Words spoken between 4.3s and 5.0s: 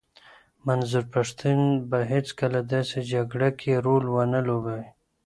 لوبوي.